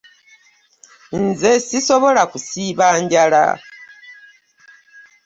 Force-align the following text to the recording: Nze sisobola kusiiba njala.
Nze 1.21 1.51
sisobola 1.67 2.23
kusiiba 2.31 2.87
njala. 3.03 3.45